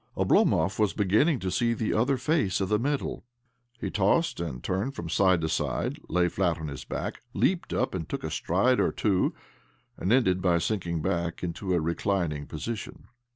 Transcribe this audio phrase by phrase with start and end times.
[0.17, 3.23] Oblomov was beginning to see the other face of the medal.
[3.79, 7.93] He tossed and turned from side to side, lay flat on his back, leaped up
[7.93, 9.35] and took a stride or two,
[9.97, 13.09] and ended by sinking back into a reclining position.